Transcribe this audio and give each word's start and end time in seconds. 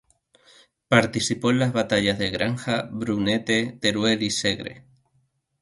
Participó 0.87 1.51
en 1.51 1.59
las 1.59 1.73
batallas 1.73 2.17
de 2.17 2.25
la 2.31 2.31
Granja, 2.31 2.89
Brunete, 2.91 3.77
Teruel 3.79 4.23
y 4.23 4.31
Segre. 4.31 4.83